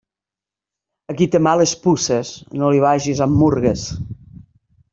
A 1.13 1.15
qui 1.19 1.27
té 1.35 1.41
males 1.47 1.73
puces, 1.83 2.31
no 2.63 2.73
li 2.75 2.81
vagis 2.87 3.21
amb 3.27 3.39
murgues. 3.43 3.85